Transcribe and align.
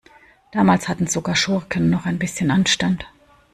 Damals 0.51 0.87
hatten 0.87 1.05
sogar 1.05 1.35
Schurken 1.35 1.91
noch 1.91 2.07
ein 2.07 2.17
bisschen 2.17 2.49
Anstand. 2.49 3.05